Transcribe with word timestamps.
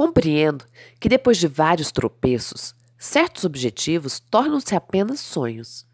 Compreendo 0.00 0.64
que 0.98 1.10
depois 1.10 1.36
de 1.36 1.46
vários 1.46 1.92
tropeços, 1.92 2.74
certos 2.96 3.44
objetivos 3.44 4.18
tornam-se 4.18 4.74
apenas 4.74 5.20
sonhos. 5.20 5.86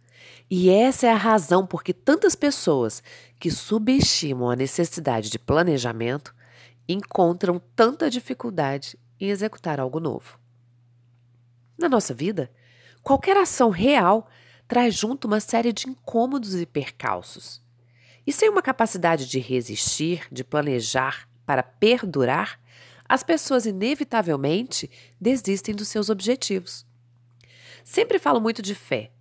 E 0.48 0.70
essa 0.70 1.08
é 1.08 1.10
a 1.10 1.16
razão 1.16 1.66
por 1.66 1.82
que 1.82 1.92
tantas 1.92 2.36
pessoas 2.36 3.02
que 3.40 3.50
subestimam 3.50 4.48
a 4.48 4.54
necessidade 4.54 5.28
de 5.28 5.40
planejamento 5.40 6.32
encontram 6.88 7.60
tanta 7.74 8.08
dificuldade 8.08 8.96
em 9.18 9.30
executar 9.30 9.80
algo 9.80 9.98
novo. 9.98 10.38
Na 11.76 11.88
nossa 11.88 12.14
vida, 12.14 12.48
qualquer 13.02 13.36
ação 13.36 13.70
real 13.70 14.28
traz 14.68 14.94
junto 14.94 15.26
uma 15.26 15.40
série 15.40 15.72
de 15.72 15.88
incômodos 15.88 16.54
e 16.54 16.64
percalços. 16.64 17.60
E 18.24 18.32
sem 18.32 18.48
uma 18.48 18.62
capacidade 18.62 19.26
de 19.26 19.40
resistir, 19.40 20.28
de 20.30 20.44
planejar 20.44 21.28
para 21.44 21.64
perdurar, 21.64 22.60
as 23.08 23.22
pessoas 23.22 23.66
inevitavelmente 23.66 24.90
desistem 25.20 25.74
dos 25.74 25.88
seus 25.88 26.10
objetivos. 26.10 26.86
Sempre 27.84 28.18
falo 28.18 28.40
muito 28.40 28.60
de 28.62 28.74
fé, 28.74 29.12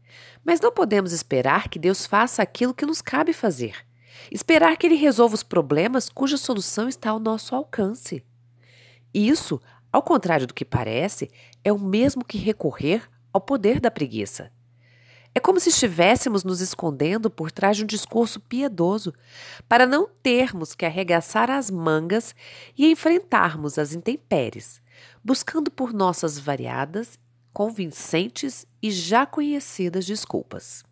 mas 0.43 0.59
não 0.59 0.71
podemos 0.71 1.11
esperar 1.11 1.69
que 1.69 1.79
Deus 1.79 2.05
faça 2.05 2.41
aquilo 2.41 2.73
que 2.73 2.85
nos 2.85 3.01
cabe 3.01 3.33
fazer. 3.33 3.85
Esperar 4.31 4.77
que 4.77 4.87
Ele 4.87 4.95
resolva 4.95 5.35
os 5.35 5.43
problemas 5.43 6.09
cuja 6.09 6.37
solução 6.37 6.87
está 6.87 7.11
ao 7.11 7.19
nosso 7.19 7.53
alcance. 7.55 8.23
Isso, 9.13 9.61
ao 9.91 10.01
contrário 10.01 10.47
do 10.47 10.53
que 10.53 10.65
parece, 10.65 11.29
é 11.63 11.71
o 11.71 11.79
mesmo 11.79 12.23
que 12.25 12.37
recorrer 12.37 13.09
ao 13.31 13.41
poder 13.41 13.79
da 13.79 13.91
preguiça. 13.91 14.51
É 15.37 15.39
como 15.41 15.59
se 15.59 15.67
estivéssemos 15.67 16.45
nos 16.45 16.61
escondendo 16.61 17.29
por 17.29 17.51
trás 17.51 17.75
de 17.75 17.83
um 17.83 17.85
discurso 17.85 18.39
piedoso, 18.39 19.13
para 19.67 19.85
não 19.85 20.07
termos 20.23 20.73
que 20.73 20.85
arregaçar 20.85 21.51
as 21.51 21.69
mangas 21.69 22.33
e 22.77 22.89
enfrentarmos 22.89 23.77
as 23.77 23.91
intempéries, 23.91 24.81
buscando 25.21 25.69
por 25.69 25.91
nossas 25.91 26.39
variadas, 26.39 27.19
convincentes 27.51 28.65
e 28.81 28.89
já 28.89 29.25
conhecidas 29.25 30.05
desculpas. 30.05 30.85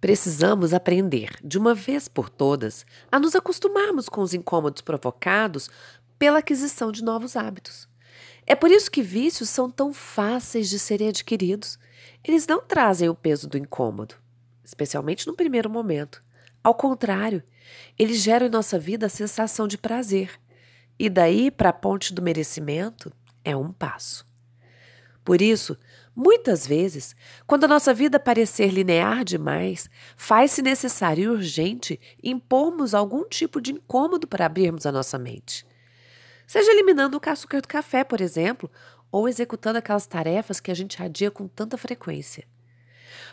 Precisamos 0.00 0.74
aprender, 0.74 1.30
de 1.42 1.56
uma 1.56 1.76
vez 1.76 2.08
por 2.08 2.28
todas, 2.28 2.84
a 3.10 3.20
nos 3.20 3.36
acostumarmos 3.36 4.08
com 4.08 4.20
os 4.20 4.34
incômodos 4.34 4.82
provocados 4.82 5.70
pela 6.18 6.40
aquisição 6.40 6.90
de 6.90 7.04
novos 7.04 7.36
hábitos. 7.36 7.88
É 8.46 8.54
por 8.54 8.70
isso 8.70 8.90
que 8.90 9.02
vícios 9.02 9.48
são 9.48 9.70
tão 9.70 9.92
fáceis 9.92 10.68
de 10.68 10.78
serem 10.78 11.08
adquiridos. 11.08 11.78
Eles 12.22 12.46
não 12.46 12.60
trazem 12.60 13.08
o 13.08 13.14
peso 13.14 13.48
do 13.48 13.56
incômodo, 13.56 14.16
especialmente 14.64 15.26
no 15.26 15.34
primeiro 15.34 15.70
momento. 15.70 16.22
Ao 16.62 16.74
contrário, 16.74 17.42
eles 17.98 18.18
geram 18.18 18.46
em 18.46 18.50
nossa 18.50 18.78
vida 18.78 19.06
a 19.06 19.10
sensação 19.10 19.66
de 19.66 19.78
prazer. 19.78 20.30
E 20.98 21.08
daí 21.08 21.50
para 21.50 21.70
a 21.70 21.72
ponte 21.72 22.12
do 22.12 22.22
merecimento 22.22 23.12
é 23.44 23.56
um 23.56 23.72
passo. 23.72 24.26
Por 25.24 25.40
isso, 25.40 25.76
muitas 26.14 26.66
vezes, 26.66 27.16
quando 27.46 27.64
a 27.64 27.68
nossa 27.68 27.94
vida 27.94 28.20
parecer 28.20 28.68
linear 28.68 29.24
demais, 29.24 29.88
faz-se 30.16 30.60
necessário 30.60 31.24
e 31.24 31.28
urgente 31.28 31.98
impormos 32.22 32.94
algum 32.94 33.26
tipo 33.26 33.60
de 33.60 33.72
incômodo 33.72 34.26
para 34.26 34.44
abrirmos 34.44 34.84
a 34.84 34.92
nossa 34.92 35.18
mente. 35.18 35.66
Seja 36.46 36.70
eliminando 36.70 37.18
o 37.18 37.30
açúcar 37.30 37.60
do 37.60 37.68
café, 37.68 38.04
por 38.04 38.20
exemplo, 38.20 38.70
ou 39.10 39.28
executando 39.28 39.78
aquelas 39.78 40.06
tarefas 40.06 40.60
que 40.60 40.70
a 40.70 40.74
gente 40.74 41.02
adia 41.02 41.30
com 41.30 41.46
tanta 41.46 41.78
frequência. 41.78 42.46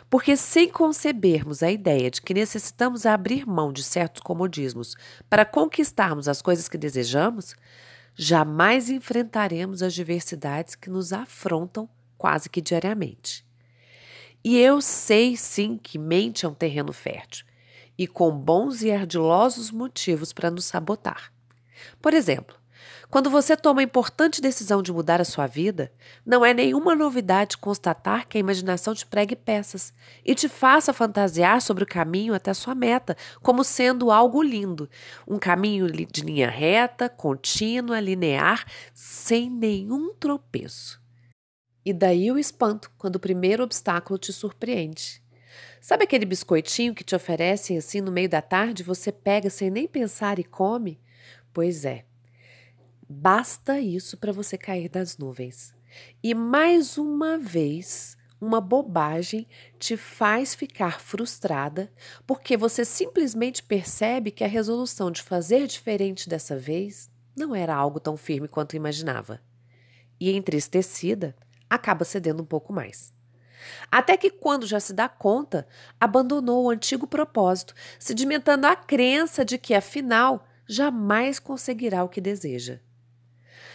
Porque 0.08 0.36
sem 0.36 0.68
concebermos 0.68 1.62
a 1.62 1.70
ideia 1.70 2.10
de 2.10 2.22
que 2.22 2.34
necessitamos 2.34 3.06
abrir 3.06 3.46
mão 3.46 3.72
de 3.72 3.82
certos 3.82 4.22
comodismos 4.22 4.94
para 5.28 5.44
conquistarmos 5.44 6.28
as 6.28 6.40
coisas 6.40 6.68
que 6.68 6.78
desejamos, 6.78 7.56
jamais 8.14 8.90
enfrentaremos 8.90 9.82
as 9.82 9.94
diversidades 9.94 10.74
que 10.74 10.90
nos 10.90 11.12
afrontam 11.12 11.88
quase 12.16 12.48
que 12.48 12.60
diariamente. 12.60 13.44
E 14.44 14.58
eu 14.58 14.80
sei 14.80 15.36
sim 15.36 15.78
que 15.78 15.98
mente 15.98 16.44
é 16.44 16.48
um 16.48 16.54
terreno 16.54 16.92
fértil 16.92 17.46
e 17.96 18.06
com 18.06 18.30
bons 18.30 18.82
e 18.82 18.90
ardilosos 18.90 19.70
motivos 19.70 20.32
para 20.32 20.50
nos 20.50 20.64
sabotar. 20.64 21.32
Por 22.00 22.14
exemplo, 22.14 22.56
quando 23.12 23.28
você 23.28 23.54
toma 23.54 23.82
a 23.82 23.84
importante 23.84 24.40
decisão 24.40 24.80
de 24.80 24.90
mudar 24.90 25.20
a 25.20 25.24
sua 25.26 25.46
vida, 25.46 25.92
não 26.24 26.42
é 26.42 26.54
nenhuma 26.54 26.94
novidade 26.94 27.58
constatar 27.58 28.26
que 28.26 28.38
a 28.38 28.40
imaginação 28.40 28.94
te 28.94 29.04
pregue 29.04 29.36
peças 29.36 29.92
e 30.24 30.34
te 30.34 30.48
faça 30.48 30.94
fantasiar 30.94 31.60
sobre 31.60 31.84
o 31.84 31.86
caminho 31.86 32.32
até 32.32 32.52
a 32.52 32.54
sua 32.54 32.74
meta, 32.74 33.14
como 33.42 33.62
sendo 33.64 34.10
algo 34.10 34.42
lindo, 34.42 34.88
um 35.28 35.38
caminho 35.38 35.86
de 36.10 36.22
linha 36.22 36.48
reta, 36.48 37.06
contínua, 37.06 38.00
linear, 38.00 38.64
sem 38.94 39.50
nenhum 39.50 40.14
tropeço. 40.14 40.98
E 41.84 41.92
daí 41.92 42.32
o 42.32 42.38
espanto 42.38 42.90
quando 42.96 43.16
o 43.16 43.20
primeiro 43.20 43.62
obstáculo 43.62 44.18
te 44.18 44.32
surpreende. 44.32 45.22
Sabe 45.82 46.04
aquele 46.04 46.24
biscoitinho 46.24 46.94
que 46.94 47.04
te 47.04 47.14
oferecem 47.14 47.76
assim 47.76 48.00
no 48.00 48.10
meio 48.10 48.30
da 48.30 48.40
tarde, 48.40 48.82
você 48.82 49.12
pega 49.12 49.50
sem 49.50 49.68
nem 49.68 49.86
pensar 49.86 50.38
e 50.38 50.44
come? 50.44 50.98
Pois 51.52 51.84
é. 51.84 52.06
Basta 53.14 53.78
isso 53.78 54.16
para 54.16 54.32
você 54.32 54.56
cair 54.56 54.88
das 54.88 55.18
nuvens. 55.18 55.74
E 56.22 56.34
mais 56.34 56.96
uma 56.96 57.36
vez, 57.36 58.16
uma 58.40 58.58
bobagem 58.58 59.46
te 59.78 59.98
faz 59.98 60.54
ficar 60.54 60.98
frustrada 60.98 61.92
porque 62.26 62.56
você 62.56 62.86
simplesmente 62.86 63.62
percebe 63.62 64.30
que 64.30 64.42
a 64.42 64.48
resolução 64.48 65.10
de 65.10 65.22
fazer 65.22 65.66
diferente 65.66 66.26
dessa 66.26 66.56
vez 66.56 67.10
não 67.36 67.54
era 67.54 67.74
algo 67.76 68.00
tão 68.00 68.16
firme 68.16 68.48
quanto 68.48 68.76
imaginava. 68.76 69.42
E 70.18 70.32
entristecida, 70.32 71.36
acaba 71.68 72.06
cedendo 72.06 72.42
um 72.42 72.46
pouco 72.46 72.72
mais. 72.72 73.12
Até 73.90 74.16
que, 74.16 74.30
quando 74.30 74.66
já 74.66 74.80
se 74.80 74.94
dá 74.94 75.06
conta, 75.06 75.68
abandonou 76.00 76.64
o 76.64 76.70
antigo 76.70 77.06
propósito, 77.06 77.74
sedimentando 77.98 78.66
a 78.66 78.74
crença 78.74 79.44
de 79.44 79.58
que, 79.58 79.74
afinal, 79.74 80.46
jamais 80.66 81.38
conseguirá 81.38 82.02
o 82.02 82.08
que 82.08 82.20
deseja. 82.20 82.80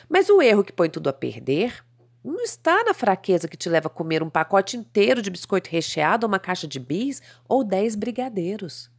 Mas 0.09 0.29
o 0.29 0.41
erro 0.41 0.63
que 0.63 0.72
põe 0.72 0.90
tudo 0.90 1.09
a 1.09 1.13
perder 1.13 1.84
não 2.23 2.41
está 2.41 2.84
na 2.84 2.94
fraqueza 2.94 3.47
que 3.47 3.57
te 3.57 3.69
leva 3.69 3.88
a 3.88 3.91
comer 3.91 4.22
um 4.22 4.29
pacote 4.29 4.75
inteiro 4.75 5.22
de 5.22 5.29
biscoito 5.29 5.69
recheado, 5.69 6.28
uma 6.28 6.40
caixa 6.40 6.68
de 6.68 6.79
bis 6.79 7.22
ou 7.47 7.63
dez 7.63 7.95
brigadeiros. 7.95 8.91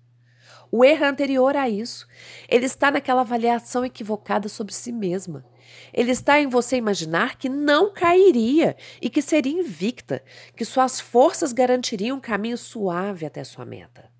O 0.70 0.84
erro 0.84 1.04
é 1.04 1.08
anterior 1.08 1.56
a 1.56 1.68
isso. 1.68 2.06
Ele 2.48 2.66
está 2.66 2.90
naquela 2.90 3.22
avaliação 3.22 3.84
equivocada 3.84 4.48
sobre 4.48 4.74
si 4.74 4.92
mesma. 4.92 5.44
Ele 5.92 6.10
está 6.10 6.40
em 6.40 6.46
você 6.46 6.76
imaginar 6.76 7.36
que 7.36 7.48
não 7.48 7.92
cairia 7.92 8.76
e 9.00 9.08
que 9.08 9.22
seria 9.22 9.52
invicta, 9.52 10.22
que 10.54 10.64
suas 10.64 11.00
forças 11.00 11.52
garantiriam 11.52 12.18
um 12.18 12.20
caminho 12.20 12.58
suave 12.58 13.24
até 13.24 13.44
sua 13.44 13.64
meta. 13.64 14.10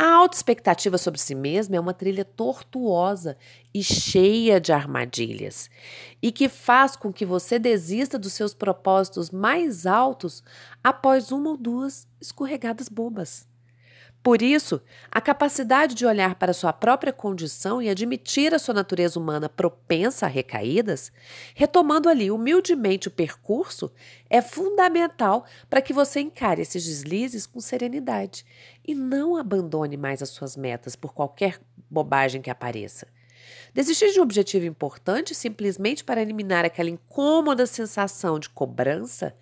A 0.00 0.12
alta 0.12 0.36
expectativa 0.36 0.96
sobre 0.96 1.20
si 1.20 1.34
mesma 1.34 1.74
é 1.74 1.80
uma 1.80 1.92
trilha 1.92 2.24
tortuosa 2.24 3.36
e 3.74 3.82
cheia 3.82 4.60
de 4.60 4.70
armadilhas, 4.72 5.68
e 6.22 6.30
que 6.30 6.48
faz 6.48 6.94
com 6.94 7.12
que 7.12 7.26
você 7.26 7.58
desista 7.58 8.16
dos 8.16 8.32
seus 8.32 8.54
propósitos 8.54 9.32
mais 9.32 9.86
altos 9.86 10.44
após 10.84 11.32
uma 11.32 11.50
ou 11.50 11.56
duas 11.56 12.06
escorregadas 12.20 12.88
bobas. 12.88 13.48
Por 14.22 14.42
isso, 14.42 14.82
a 15.10 15.20
capacidade 15.20 15.94
de 15.94 16.04
olhar 16.04 16.34
para 16.34 16.52
sua 16.52 16.72
própria 16.72 17.12
condição 17.12 17.80
e 17.80 17.88
admitir 17.88 18.52
a 18.52 18.58
sua 18.58 18.74
natureza 18.74 19.18
humana 19.18 19.48
propensa 19.48 20.26
a 20.26 20.28
recaídas, 20.28 21.12
retomando 21.54 22.08
ali 22.08 22.30
humildemente 22.30 23.08
o 23.08 23.12
percurso, 23.12 23.90
é 24.28 24.42
fundamental 24.42 25.46
para 25.70 25.80
que 25.80 25.92
você 25.92 26.20
encare 26.20 26.60
esses 26.60 26.84
deslizes 26.84 27.46
com 27.46 27.60
serenidade 27.60 28.44
e 28.86 28.94
não 28.94 29.36
abandone 29.36 29.96
mais 29.96 30.20
as 30.20 30.30
suas 30.30 30.56
metas 30.56 30.96
por 30.96 31.14
qualquer 31.14 31.60
bobagem 31.88 32.42
que 32.42 32.50
apareça. 32.50 33.06
Desistir 33.72 34.12
de 34.12 34.18
um 34.18 34.24
objetivo 34.24 34.66
importante 34.66 35.34
simplesmente 35.34 36.02
para 36.02 36.20
eliminar 36.20 36.64
aquela 36.64 36.90
incômoda 36.90 37.66
sensação 37.66 38.38
de 38.38 38.50
cobrança 38.50 39.34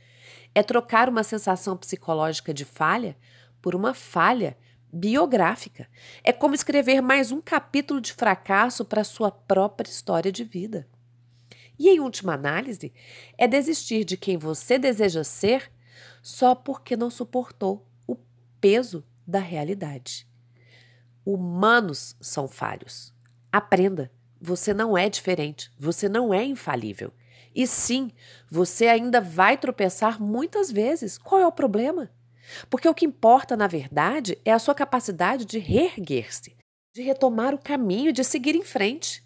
é 0.54 0.62
trocar 0.62 1.08
uma 1.08 1.22
sensação 1.22 1.76
psicológica 1.76 2.52
de 2.52 2.64
falha 2.64 3.16
por 3.60 3.74
uma 3.74 3.94
falha 3.94 4.56
biográfica. 4.92 5.88
É 6.22 6.32
como 6.32 6.54
escrever 6.54 7.00
mais 7.00 7.32
um 7.32 7.40
capítulo 7.40 8.00
de 8.00 8.12
fracasso 8.12 8.84
para 8.84 9.04
sua 9.04 9.30
própria 9.30 9.90
história 9.90 10.32
de 10.32 10.44
vida. 10.44 10.86
E, 11.78 11.88
em 11.88 12.00
última 12.00 12.34
análise, 12.34 12.92
é 13.36 13.46
desistir 13.46 14.04
de 14.04 14.16
quem 14.16 14.38
você 14.38 14.78
deseja 14.78 15.22
ser 15.22 15.70
só 16.22 16.54
porque 16.54 16.96
não 16.96 17.10
suportou 17.10 17.86
o 18.06 18.16
peso 18.60 19.04
da 19.26 19.38
realidade. 19.38 20.26
Humanos 21.24 22.16
são 22.20 22.48
falhos. 22.48 23.12
Aprenda, 23.52 24.10
você 24.40 24.72
não 24.72 24.96
é 24.96 25.08
diferente, 25.08 25.72
você 25.78 26.08
não 26.08 26.32
é 26.32 26.44
infalível. 26.44 27.12
E 27.54 27.66
sim, 27.66 28.10
você 28.50 28.86
ainda 28.86 29.20
vai 29.20 29.56
tropeçar 29.56 30.20
muitas 30.20 30.70
vezes. 30.70 31.16
Qual 31.16 31.40
é 31.40 31.46
o 31.46 31.52
problema? 31.52 32.10
Porque 32.70 32.88
o 32.88 32.94
que 32.94 33.04
importa, 33.04 33.56
na 33.56 33.66
verdade, 33.66 34.38
é 34.44 34.52
a 34.52 34.58
sua 34.58 34.74
capacidade 34.74 35.44
de 35.44 35.58
reerguer-se, 35.58 36.56
de 36.94 37.02
retomar 37.02 37.54
o 37.54 37.58
caminho, 37.58 38.12
de 38.12 38.24
seguir 38.24 38.54
em 38.54 38.62
frente. 38.62 39.24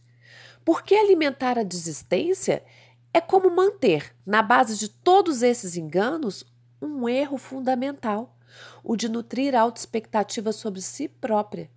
Porque 0.65 0.95
alimentar 0.95 1.59
a 1.59 1.63
desistência 1.63 2.63
É 3.13 3.21
como 3.21 3.51
manter, 3.51 4.15
na 4.25 4.41
base 4.41 4.79
de 4.79 4.89
todos 4.89 5.43
esses 5.43 5.77
enganos, 5.77 6.45
um 6.81 7.09
erro 7.09 7.37
fundamental, 7.37 8.39
o 8.85 8.97
de 8.97 9.09
nutrir 9.09 9.55
autoexpectativa 9.55 10.53
sobre 10.53 10.81
si 10.81 11.09
própria. 11.09 11.69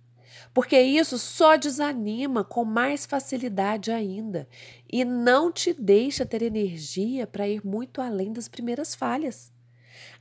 Porque 0.52 0.80
isso 0.80 1.18
só 1.18 1.56
desanima 1.56 2.44
com 2.44 2.64
mais 2.64 3.04
facilidade 3.04 3.90
ainda 3.90 4.48
e 4.90 5.04
não 5.04 5.50
te 5.50 5.72
deixa 5.72 6.24
ter 6.24 6.42
energia 6.42 7.26
para 7.26 7.48
ir 7.48 7.64
muito 7.66 8.00
além 8.00 8.32
das 8.32 8.48
primeiras 8.48 8.94
falhas. 8.94 9.52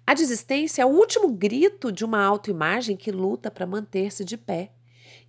A 0.05 0.13
desistência 0.13 0.81
é 0.81 0.85
o 0.85 0.89
último 0.89 1.31
grito 1.31 1.91
de 1.91 2.03
uma 2.03 2.21
autoimagem 2.23 2.97
que 2.97 3.11
luta 3.11 3.49
para 3.49 3.65
manter-se 3.65 4.25
de 4.25 4.35
pé 4.37 4.71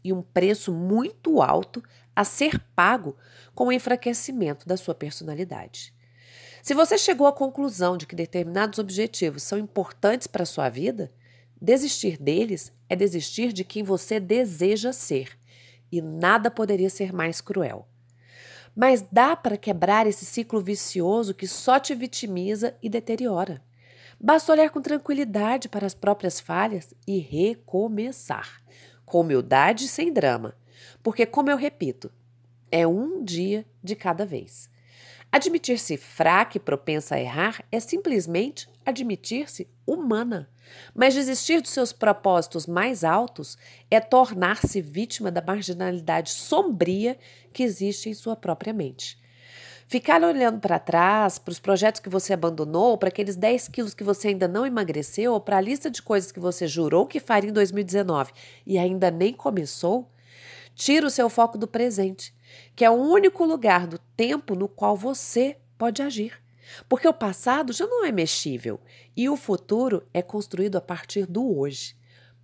e 0.02 0.12
um 0.12 0.20
preço 0.20 0.72
muito 0.72 1.40
alto 1.40 1.82
a 2.14 2.24
ser 2.24 2.58
pago 2.74 3.16
com 3.54 3.68
o 3.68 3.72
enfraquecimento 3.72 4.66
da 4.66 4.76
sua 4.76 4.94
personalidade. 4.94 5.94
Se 6.62 6.74
você 6.74 6.98
chegou 6.98 7.26
à 7.26 7.32
conclusão 7.32 7.96
de 7.96 8.06
que 8.06 8.16
determinados 8.16 8.78
objetivos 8.78 9.42
são 9.42 9.58
importantes 9.58 10.26
para 10.26 10.42
a 10.42 10.46
sua 10.46 10.68
vida, 10.68 11.12
desistir 11.60 12.16
deles 12.16 12.72
é 12.88 12.96
desistir 12.96 13.52
de 13.52 13.64
quem 13.64 13.82
você 13.82 14.18
deseja 14.18 14.92
ser, 14.92 15.38
e 15.92 16.00
nada 16.00 16.50
poderia 16.50 16.90
ser 16.90 17.12
mais 17.12 17.40
cruel. 17.40 17.86
Mas 18.74 19.04
dá 19.12 19.36
para 19.36 19.56
quebrar 19.56 20.06
esse 20.06 20.24
ciclo 20.24 20.60
vicioso 20.60 21.32
que 21.32 21.46
só 21.46 21.78
te 21.78 21.94
vitimiza 21.94 22.76
e 22.82 22.88
deteriora. 22.88 23.62
Basta 24.24 24.52
olhar 24.52 24.70
com 24.70 24.80
tranquilidade 24.80 25.68
para 25.68 25.84
as 25.84 25.92
próprias 25.92 26.40
falhas 26.40 26.94
e 27.06 27.18
recomeçar, 27.18 28.62
com 29.04 29.20
humildade 29.20 29.84
e 29.84 29.88
sem 29.88 30.10
drama, 30.10 30.56
porque, 31.02 31.26
como 31.26 31.50
eu 31.50 31.58
repito, 31.58 32.10
é 32.72 32.86
um 32.86 33.22
dia 33.22 33.66
de 33.82 33.94
cada 33.94 34.24
vez. 34.24 34.70
Admitir-se 35.30 35.98
fraca 35.98 36.56
e 36.56 36.60
propensa 36.60 37.16
a 37.16 37.20
errar 37.20 37.62
é 37.70 37.78
simplesmente 37.78 38.66
admitir-se 38.82 39.68
humana. 39.86 40.48
Mas 40.94 41.12
desistir 41.12 41.60
dos 41.60 41.72
seus 41.72 41.92
propósitos 41.92 42.66
mais 42.66 43.04
altos 43.04 43.58
é 43.90 44.00
tornar-se 44.00 44.80
vítima 44.80 45.30
da 45.30 45.42
marginalidade 45.42 46.30
sombria 46.30 47.18
que 47.52 47.62
existe 47.62 48.08
em 48.08 48.14
sua 48.14 48.34
própria 48.34 48.72
mente. 48.72 49.22
Ficar 49.86 50.22
olhando 50.22 50.58
para 50.58 50.78
trás, 50.78 51.38
para 51.38 51.52
os 51.52 51.60
projetos 51.60 52.00
que 52.00 52.08
você 52.08 52.32
abandonou, 52.32 52.96
para 52.96 53.08
aqueles 53.08 53.36
10 53.36 53.68
quilos 53.68 53.94
que 53.94 54.02
você 54.02 54.28
ainda 54.28 54.48
não 54.48 54.66
emagreceu, 54.66 55.38
para 55.40 55.58
a 55.58 55.60
lista 55.60 55.90
de 55.90 56.00
coisas 56.00 56.32
que 56.32 56.40
você 56.40 56.66
jurou 56.66 57.06
que 57.06 57.20
faria 57.20 57.50
em 57.50 57.52
2019 57.52 58.32
e 58.66 58.78
ainda 58.78 59.10
nem 59.10 59.32
começou, 59.32 60.10
tira 60.74 61.06
o 61.06 61.10
seu 61.10 61.28
foco 61.28 61.58
do 61.58 61.68
presente, 61.68 62.34
que 62.74 62.84
é 62.84 62.90
o 62.90 62.94
único 62.94 63.44
lugar 63.44 63.86
do 63.86 63.98
tempo 64.16 64.54
no 64.54 64.68
qual 64.68 64.96
você 64.96 65.58
pode 65.76 66.02
agir. 66.02 66.42
Porque 66.88 67.06
o 67.06 67.12
passado 67.12 67.72
já 67.72 67.86
não 67.86 68.06
é 68.06 68.10
mexível 68.10 68.80
e 69.14 69.28
o 69.28 69.36
futuro 69.36 70.02
é 70.14 70.22
construído 70.22 70.76
a 70.76 70.80
partir 70.80 71.26
do 71.26 71.58
hoje. 71.58 71.94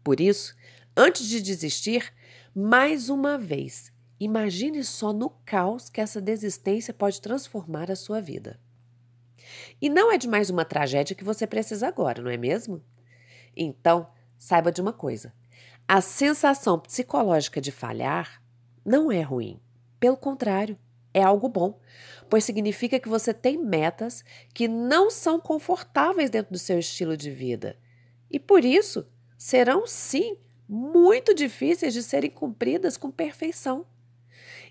Por 0.04 0.20
isso, 0.20 0.54
antes 0.96 1.26
de 1.26 1.40
desistir, 1.40 2.12
mais 2.54 3.08
uma 3.08 3.38
vez, 3.38 3.90
imagine 4.20 4.84
só 4.84 5.12
no 5.12 5.30
caos 5.44 5.88
que 5.88 6.00
essa 6.00 6.20
desistência 6.20 6.92
pode 6.92 7.20
transformar 7.20 7.90
a 7.90 7.96
sua 7.96 8.20
vida. 8.20 8.60
E 9.80 9.88
não 9.88 10.12
é 10.12 10.18
de 10.18 10.28
mais 10.28 10.50
uma 10.50 10.64
tragédia 10.64 11.16
que 11.16 11.24
você 11.24 11.46
precisa 11.46 11.88
agora, 11.88 12.22
não 12.22 12.30
é 12.30 12.36
mesmo? 12.36 12.82
Então, 13.56 14.06
saiba 14.38 14.70
de 14.70 14.80
uma 14.80 14.92
coisa: 14.92 15.32
a 15.88 16.00
sensação 16.00 16.78
psicológica 16.78 17.60
de 17.60 17.72
falhar 17.72 18.42
não 18.84 19.10
é 19.10 19.22
ruim. 19.22 19.58
Pelo 19.98 20.16
contrário, 20.16 20.78
é 21.12 21.22
algo 21.22 21.48
bom, 21.48 21.80
pois 22.28 22.44
significa 22.44 23.00
que 23.00 23.08
você 23.08 23.34
tem 23.34 23.58
metas 23.58 24.24
que 24.54 24.68
não 24.68 25.10
são 25.10 25.40
confortáveis 25.40 26.30
dentro 26.30 26.52
do 26.52 26.58
seu 26.58 26.78
estilo 26.78 27.16
de 27.16 27.30
vida. 27.30 27.76
E 28.30 28.38
por 28.38 28.64
isso, 28.64 29.06
serão 29.36 29.86
sim 29.86 30.36
muito 30.68 31.34
difíceis 31.34 31.92
de 31.92 32.02
serem 32.02 32.30
cumpridas 32.30 32.96
com 32.96 33.10
perfeição. 33.10 33.84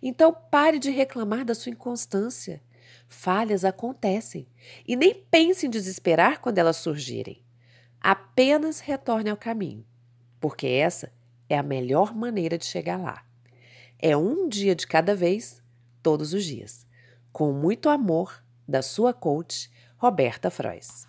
Então 0.01 0.33
pare 0.33 0.79
de 0.79 0.89
reclamar 0.89 1.43
da 1.43 1.55
sua 1.55 1.71
inconstância. 1.71 2.61
Falhas 3.07 3.65
acontecem 3.65 4.47
e 4.87 4.95
nem 4.95 5.13
pense 5.13 5.65
em 5.65 5.69
desesperar 5.69 6.39
quando 6.39 6.57
elas 6.57 6.77
surgirem. 6.77 7.43
Apenas 7.99 8.79
retorne 8.79 9.29
ao 9.29 9.37
caminho, 9.37 9.85
porque 10.39 10.67
essa 10.67 11.11
é 11.49 11.57
a 11.57 11.63
melhor 11.63 12.15
maneira 12.15 12.57
de 12.57 12.65
chegar 12.65 12.97
lá. 12.97 13.25
É 13.97 14.15
um 14.15 14.47
dia 14.47 14.75
de 14.75 14.87
cada 14.87 15.13
vez 15.15 15.61
todos 16.01 16.33
os 16.33 16.45
dias. 16.45 16.87
Com 17.31 17.51
muito 17.51 17.89
amor, 17.89 18.43
da 18.67 18.81
sua 18.81 19.13
coach, 19.13 19.69
Roberta 19.97 20.49
Frois. 20.49 21.08